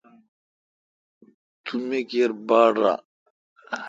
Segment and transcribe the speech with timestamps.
[1.63, 3.01] تو می کیر باڑ ران۔